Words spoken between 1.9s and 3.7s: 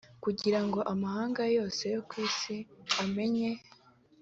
yo mu isi amenye